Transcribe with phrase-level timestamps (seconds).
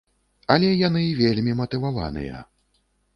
[0.53, 2.41] Але яны вельмі матываваныя.